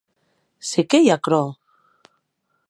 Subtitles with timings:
[0.69, 1.43] Se qué ei aquerò?